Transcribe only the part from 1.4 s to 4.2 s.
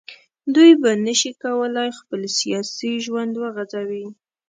کولای خپل سیاسي ژوند وغځوي